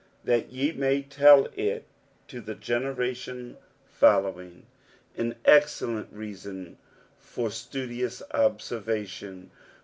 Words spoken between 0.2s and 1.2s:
"T^lytmay